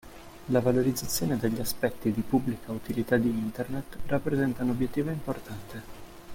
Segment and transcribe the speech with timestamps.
[0.47, 5.83] La valorizzazione degli aspetti di pubblica utilità di Internet rappresenta un obiettivo importante.